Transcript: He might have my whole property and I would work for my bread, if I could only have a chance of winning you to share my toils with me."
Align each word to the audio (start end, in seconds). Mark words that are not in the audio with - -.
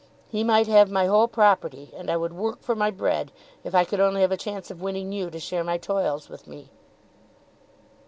He 0.31 0.43
might 0.43 0.65
have 0.65 0.89
my 0.89 1.05
whole 1.05 1.27
property 1.27 1.91
and 1.95 2.09
I 2.09 2.17
would 2.17 2.33
work 2.33 2.63
for 2.63 2.75
my 2.75 2.89
bread, 2.89 3.31
if 3.63 3.75
I 3.75 3.83
could 3.85 3.99
only 3.99 4.21
have 4.21 4.31
a 4.31 4.35
chance 4.35 4.71
of 4.71 4.81
winning 4.81 5.11
you 5.11 5.29
to 5.29 5.39
share 5.39 5.63
my 5.63 5.77
toils 5.77 6.27
with 6.27 6.47
me." 6.47 6.71